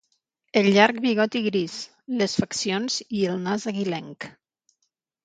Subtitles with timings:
[0.61, 1.75] El llarg bigoti gris,
[2.21, 4.27] les faccions i el nas aguilenc.